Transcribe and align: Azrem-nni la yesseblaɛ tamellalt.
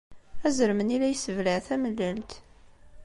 Azrem-nni 0.47 0.97
la 0.99 1.07
yesseblaɛ 1.11 1.59
tamellalt. 1.67 2.31